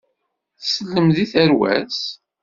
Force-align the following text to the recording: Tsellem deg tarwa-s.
Tsellem 0.59 1.07
deg 1.15 1.27
tarwa-s. 1.31 2.01